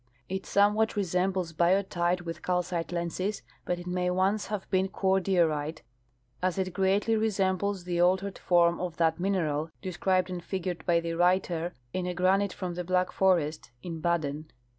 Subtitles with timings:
[0.27, 5.83] It somewhat re sembles biotite with calcite lenses, but it may once have been corclierite,
[6.41, 10.99] as it greatly resembles the altered form of that min eral described and figured l)y
[11.01, 14.49] the writer in a granite from the Black Forest, in Baden.